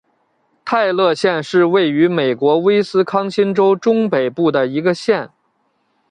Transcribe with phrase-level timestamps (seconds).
[0.65, 5.29] 泰勒县是位于美国威斯康辛州中北部的一个县。